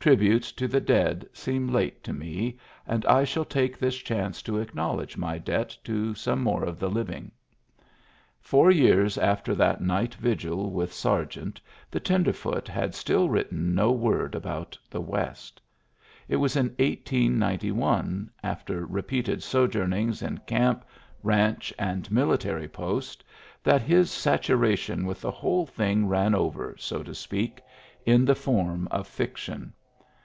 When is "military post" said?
22.10-23.24